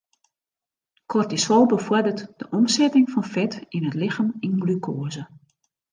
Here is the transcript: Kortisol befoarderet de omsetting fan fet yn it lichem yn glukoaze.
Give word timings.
Kortisol 1.07 1.65
befoarderet 1.71 2.25
de 2.39 2.47
omsetting 2.57 3.07
fan 3.13 3.27
fet 3.33 3.53
yn 3.75 3.87
it 3.89 3.97
lichem 4.01 4.29
yn 4.45 4.55
glukoaze. 4.63 5.23